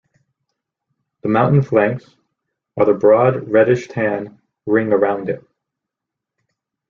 The 1.21 1.29
mountain 1.29 1.61
flanks 1.61 2.15
are 2.75 2.87
the 2.87 2.93
broad 2.95 3.49
reddish-tan 3.49 4.41
ring 4.65 4.91
around 4.93 5.29
it. 5.29 5.45